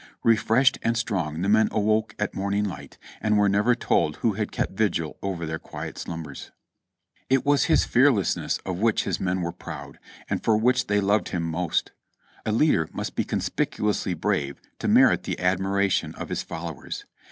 [0.23, 4.51] Refreshed and strong the men awoke at morning light, and were never told who had
[4.51, 6.49] kept vigil over their quiet slumbers?"
[7.29, 11.29] It was his fearlessness of which his men were proud, and for which they loved
[11.29, 11.91] him most.
[12.47, 17.05] A leader must be conspicuously brave to merit the admiration of his followers.